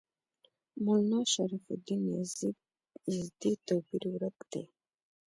[0.83, 2.01] مولنا شرف الدین
[3.11, 4.61] یزدي توپیر ورک دی.